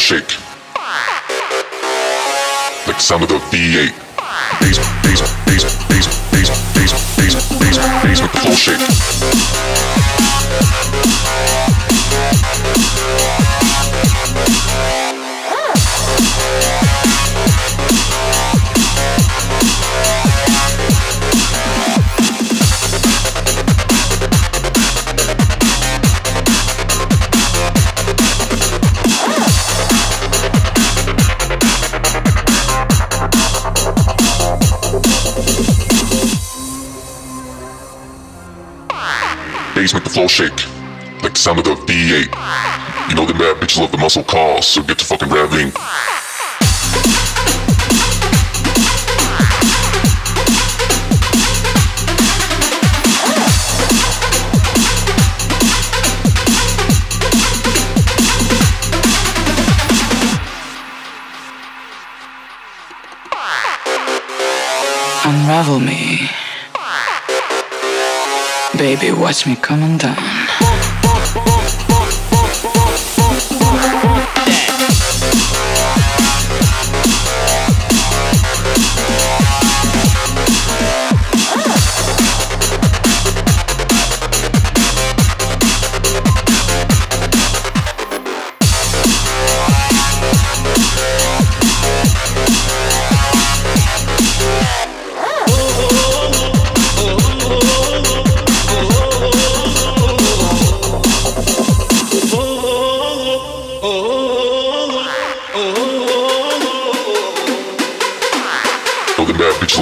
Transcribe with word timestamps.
ton. 0.00 0.33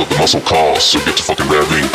the 0.09 0.17
muscle 0.19 0.41
calls, 0.41 0.85
so 0.85 0.99
get 1.05 1.17
to 1.17 1.23
fucking 1.23 1.47
grabbing. 1.47 1.89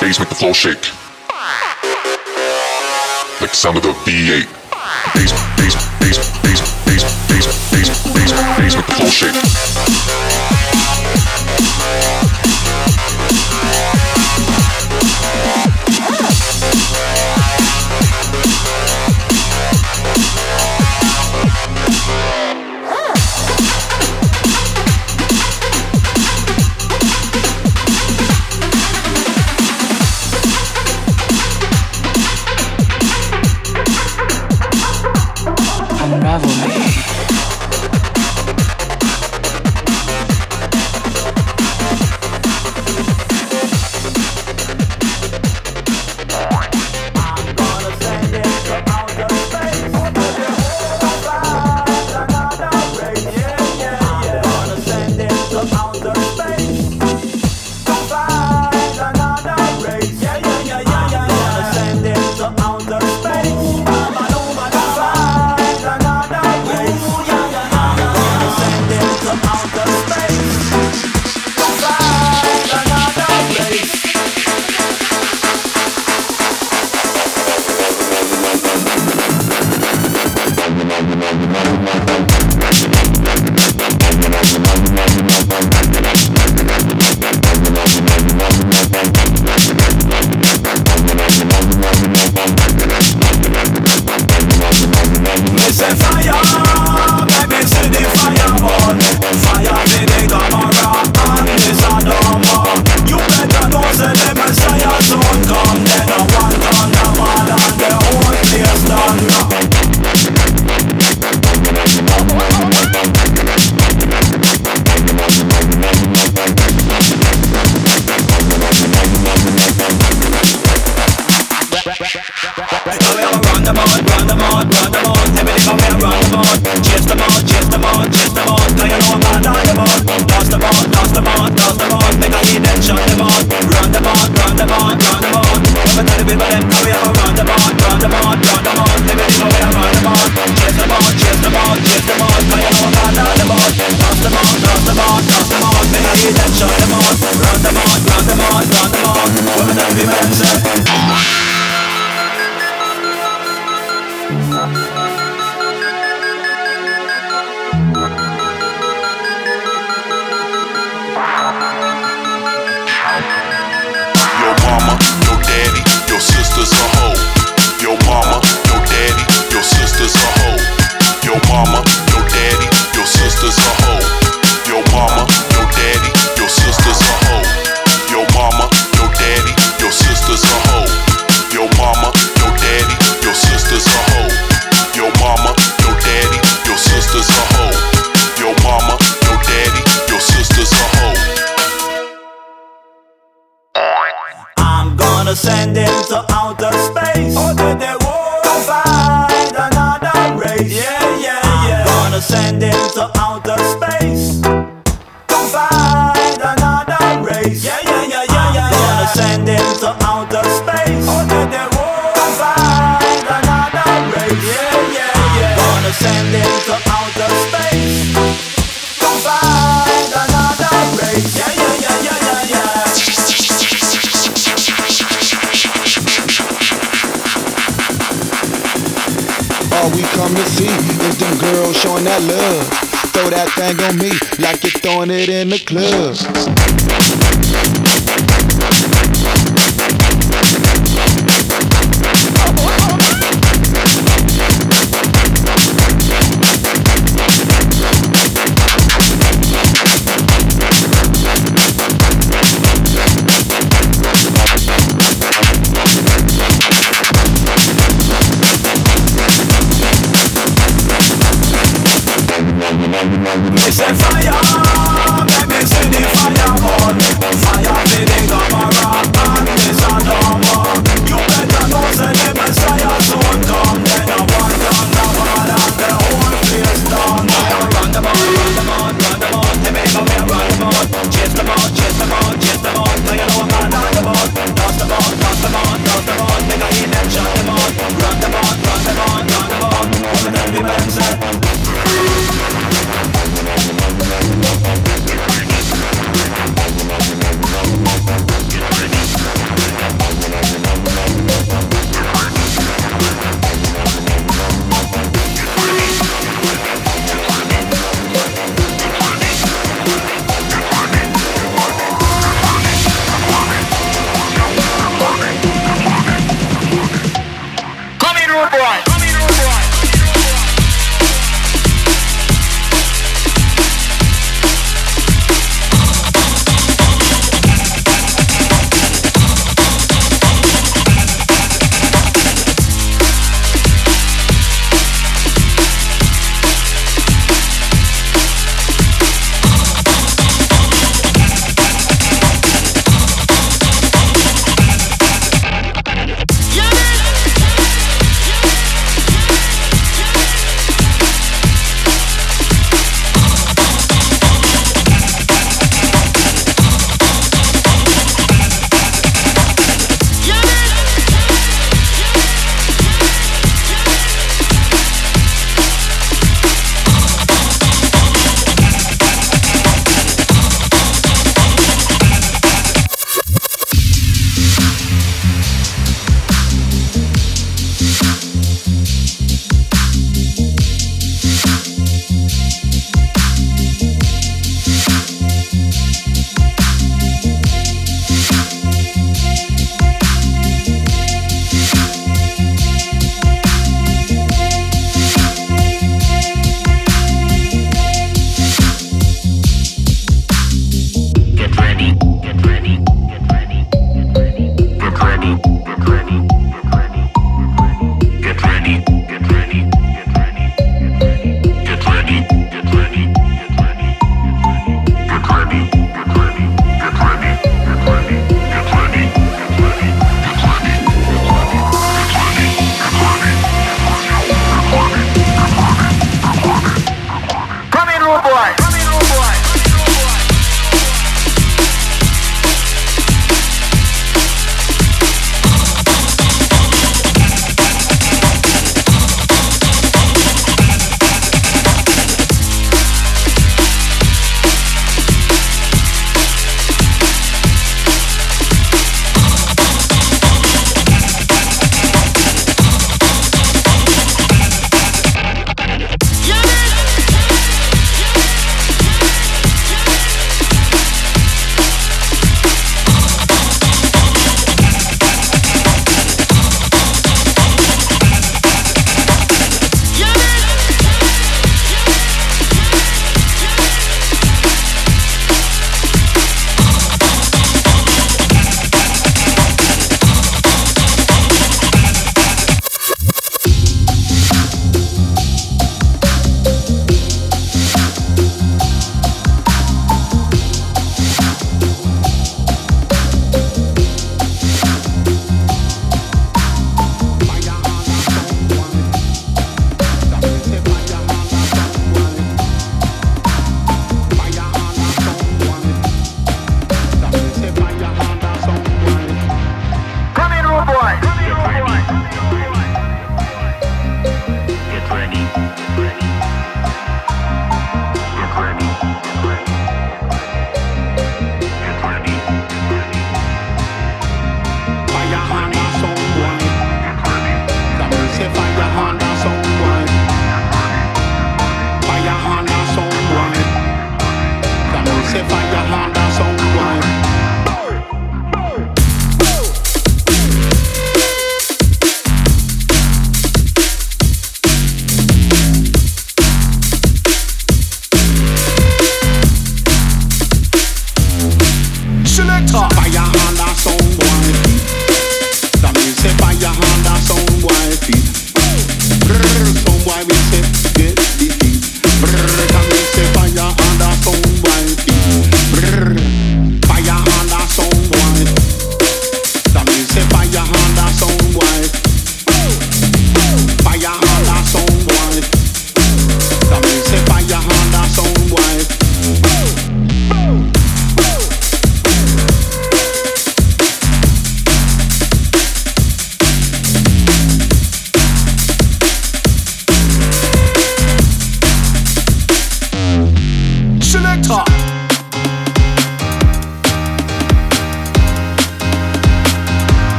bass 0.00 0.18
make 0.18 0.28
the 0.28 0.34
floor 0.34 0.54
shake. 0.54 0.92
Like 3.40 3.50
the 3.50 3.56
sound 3.56 3.76
of 3.76 3.82
the 3.82 3.92
V8. 4.04 4.46
Bass, 5.14 5.32
bass, 5.56 5.74
bass, 6.00 6.42
bass. 6.42 6.67
Things 8.38 8.76
with 8.76 8.86
the 8.86 8.94
bullshit. 8.94 10.07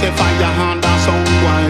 Say 0.00 0.10
fire 0.16 0.52
hand 0.58 0.82
a 0.82 0.92
someone. 1.04 1.69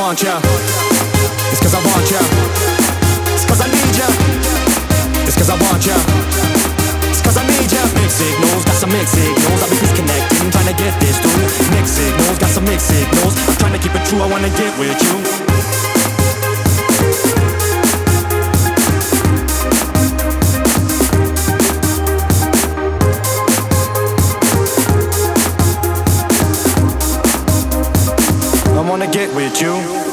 want 0.00 0.22
ya. 0.22 0.40
It's 1.52 1.60
cause 1.60 1.76
I 1.76 1.80
want 1.84 2.08
ya. 2.08 2.20
It's 3.36 3.44
cause 3.44 3.60
I 3.60 3.68
need 3.68 3.94
ya. 4.00 4.08
It's 5.28 5.36
cause 5.36 5.50
I 5.52 5.56
want 5.60 5.84
ya. 5.84 5.96
It's 7.12 7.20
cause 7.20 7.36
I 7.36 7.44
need 7.44 7.68
ya. 7.68 7.84
Mixed 8.00 8.16
signals, 8.16 8.64
got 8.64 8.76
some 8.80 8.92
mixed 8.96 9.12
signals. 9.12 9.60
I've 9.60 9.68
been 9.68 9.78
disconnecting, 9.78 10.50
trying 10.56 10.72
to 10.72 10.76
get 10.80 10.96
this 11.04 11.20
through. 11.20 11.44
Mixed 11.76 12.00
signals, 12.00 12.38
got 12.38 12.48
some 12.48 12.64
mixed 12.64 12.88
signals. 12.88 13.36
I'm 13.46 13.56
trying 13.60 13.76
to 13.76 13.78
keep 13.78 13.94
it 13.94 14.04
true, 14.08 14.22
I 14.24 14.26
wanna 14.26 14.48
get 14.56 14.72
with 14.80 14.96
you. 15.04 15.99
wanna 29.00 29.12
get 29.12 29.34
with 29.34 29.62
you. 29.62 30.09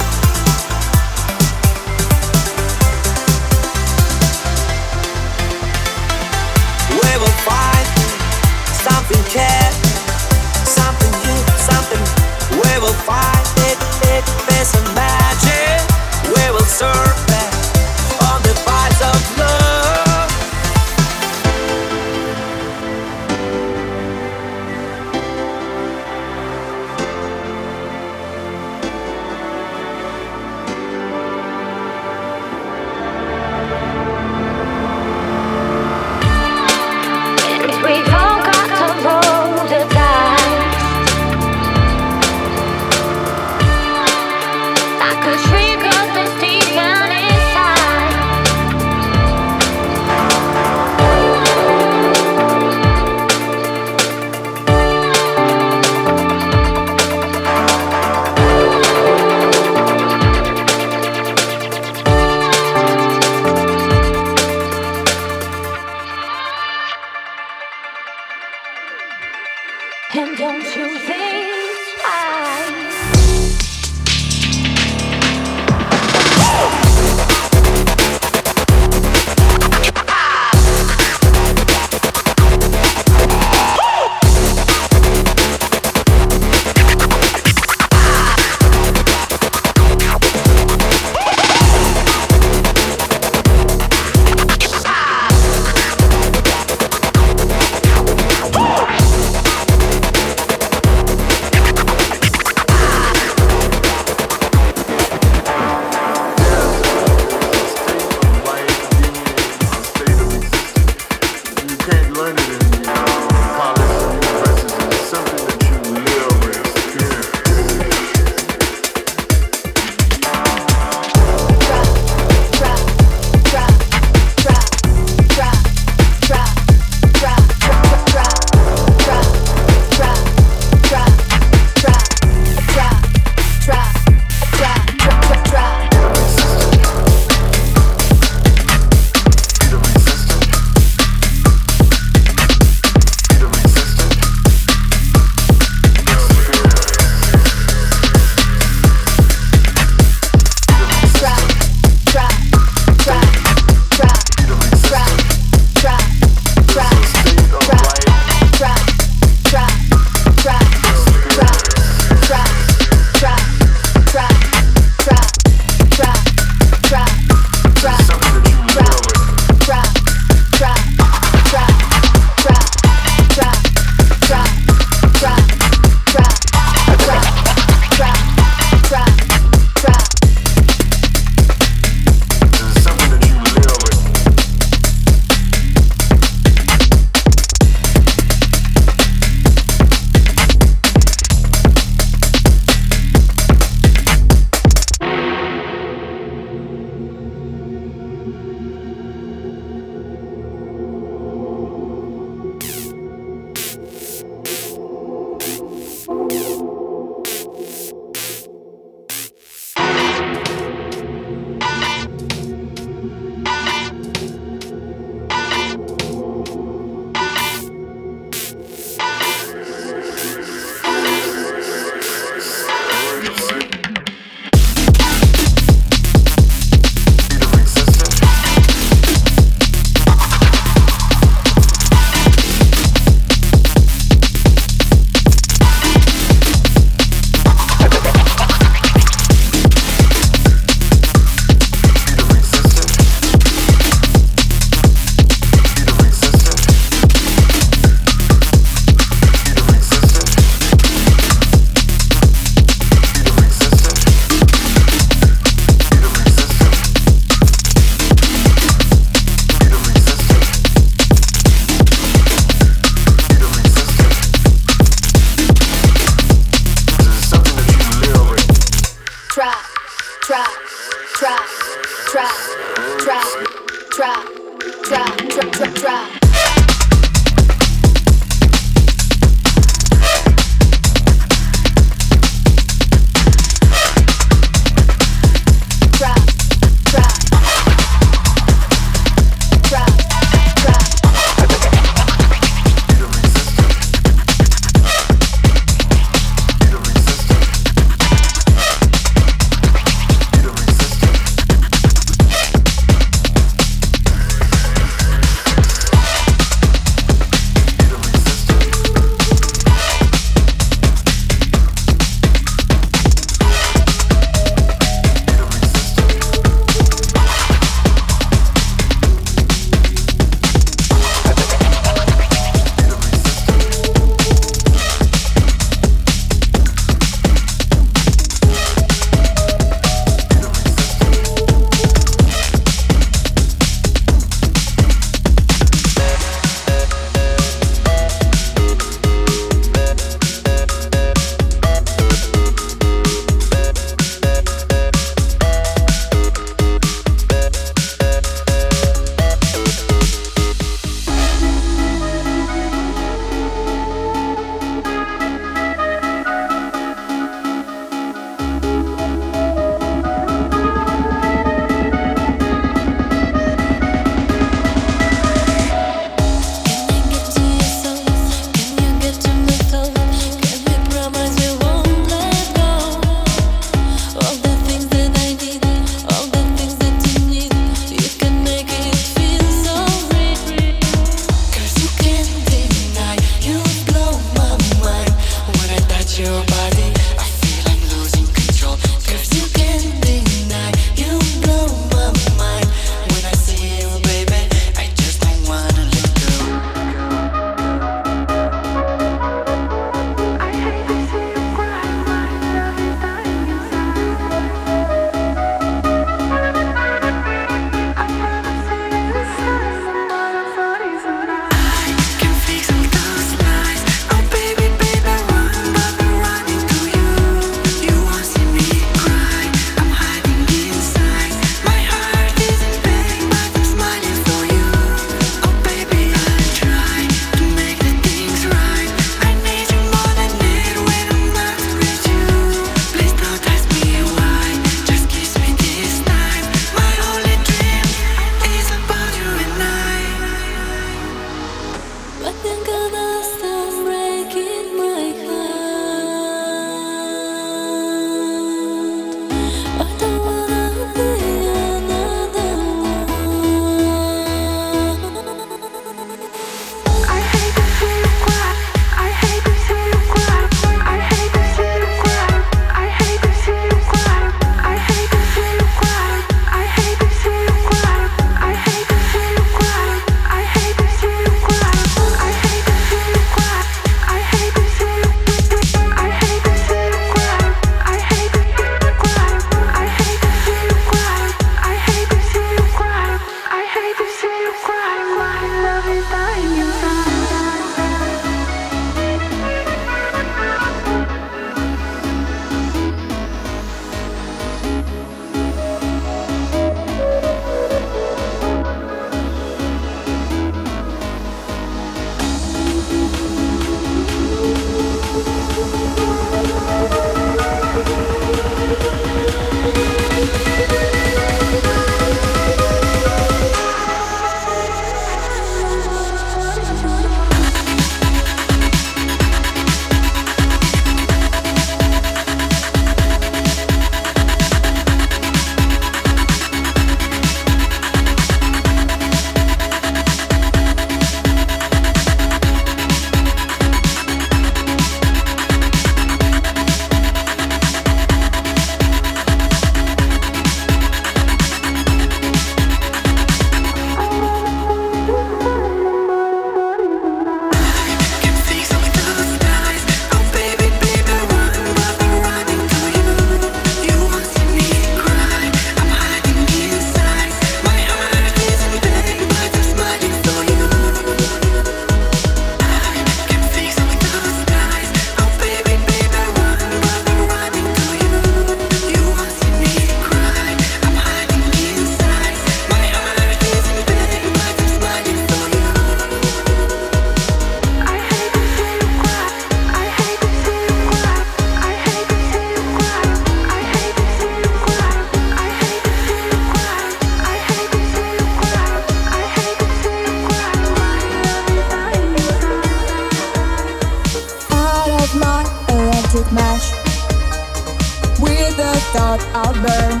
I'll 599.34 599.52
burn. 599.52 600.00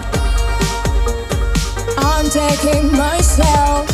I'm 1.98 2.28
taking 2.30 2.90
myself 2.96 3.88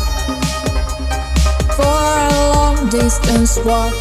for 1.77 1.83
a 1.83 2.31
long 2.55 2.89
distance 2.89 3.59
walk. 3.65 3.95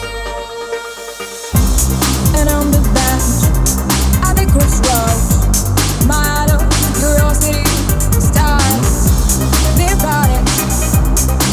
And 2.35 2.49
on 2.49 2.71
the 2.71 2.81
bench 2.93 3.53
the 4.35 4.45
crossroads, 4.51 6.07
my 6.07 6.45
curiosity 6.99 7.65
starts. 8.19 9.37
Their 9.77 9.95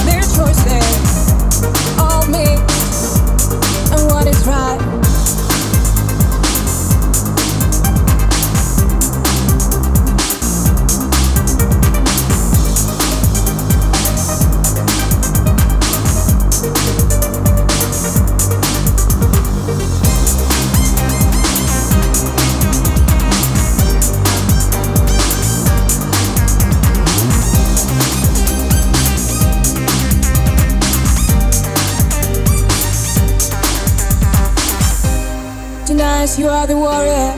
their 0.04 0.22
choices, 0.22 1.32
all 1.98 2.26
mixed, 2.26 3.20
and 3.92 4.06
what 4.10 4.26
is 4.26 4.46
right. 4.46 4.89
times 36.20 36.38
you 36.38 36.48
are 36.48 36.66
the 36.66 36.76
warrior, 36.76 37.32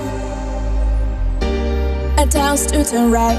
A 2.19 2.27
times 2.27 2.67
to 2.67 2.83
turn 2.83 3.13
right. 3.13 3.39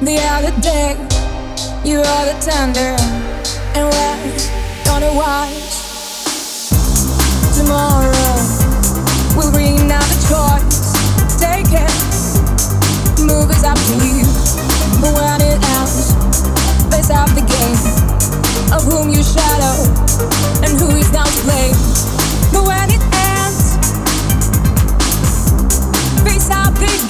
The 0.00 0.16
other 0.32 0.52
day, 0.62 0.96
you 1.84 1.98
are 1.98 2.24
the 2.24 2.36
tender. 2.40 2.96
and 3.76 3.84
when 3.92 4.16
don't 4.86 5.02
know 5.02 5.12
why. 5.20 5.52
tomorrow 7.58 8.32
we'll 9.36 9.52
bring 9.52 9.80
another 9.80 10.18
choice. 10.24 10.96
Take 11.36 11.68
it, 11.68 11.92
move 13.20 13.50
is 13.50 13.64
up 13.64 13.76
to 13.76 13.94
you, 14.00 14.24
but 15.02 15.12
when 15.12 15.42
it 15.44 15.60
ends, 15.76 16.16
face 16.88 17.10
out 17.10 17.28
the 17.36 17.44
game 17.44 17.80
of 18.72 18.80
whom 18.88 19.10
you 19.10 19.22
shadow 19.22 19.76
and 20.64 20.72
who 20.80 20.88
is 20.96 21.12
now 21.12 21.24
to 21.24 21.42
blame. 21.44 22.17
big 26.80 27.07